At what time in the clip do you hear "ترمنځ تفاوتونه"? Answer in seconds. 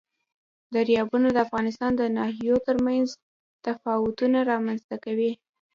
2.67-4.37